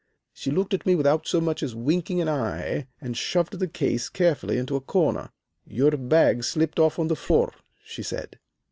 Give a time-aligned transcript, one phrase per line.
[0.33, 4.09] She looked at me without so much as winking an eye, and shoved the case
[4.09, 5.29] carefully into a corner.
[5.63, 7.53] 'Your bag slipped off on the floor,'
[7.85, 8.39] she said.